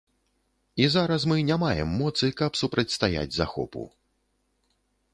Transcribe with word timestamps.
І 0.83 0.87
зараз 0.93 1.21
мы 1.33 1.37
не 1.51 1.59
маем 1.65 1.93
моцы, 2.01 2.33
каб 2.43 2.51
супрацьстаяць 2.63 3.31
захопу. 3.39 3.89